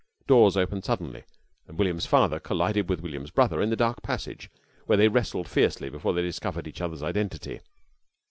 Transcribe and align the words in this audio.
Doors 0.25 0.57
opened 0.57 0.83
suddenly 0.83 1.25
and 1.67 1.77
William's 1.77 2.07
father 2.07 2.39
collided 2.39 2.89
with 2.89 3.01
William's 3.01 3.29
brother 3.29 3.61
in 3.61 3.69
the 3.69 3.75
dark 3.75 4.01
passage, 4.01 4.49
where 4.87 4.97
they 4.97 5.07
wrestled 5.07 5.47
fiercely 5.47 5.91
before 5.91 6.13
they 6.15 6.23
discovered 6.23 6.65
each 6.67 6.81
other's 6.81 7.03
identity. 7.03 7.59